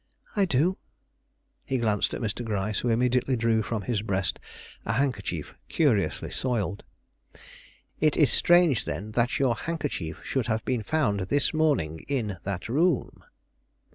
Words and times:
"I 0.35 0.45
do." 0.45 0.79
He 1.67 1.77
glanced 1.77 2.15
at 2.15 2.21
Mr. 2.21 2.43
Gryce, 2.43 2.79
who 2.79 2.89
immediately 2.89 3.35
drew 3.35 3.61
from 3.61 3.83
his 3.83 4.01
breast 4.01 4.39
a 4.83 4.93
handkerchief 4.93 5.53
curiously 5.69 6.31
soiled. 6.31 6.83
"It 7.99 8.17
is 8.17 8.31
strange, 8.31 8.85
then, 8.85 9.11
that 9.11 9.37
your 9.37 9.53
handkerchief 9.53 10.17
should 10.23 10.47
have 10.47 10.65
been 10.65 10.81
found 10.81 11.19
this 11.29 11.53
morning 11.53 11.99
in 12.07 12.37
that 12.45 12.67
room." 12.67 13.23